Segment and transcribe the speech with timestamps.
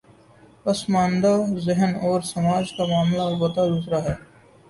[0.63, 1.33] پس ماندہ
[1.65, 4.15] ذہن اور سماج کا معاملہ البتہ دوسرا ہے۔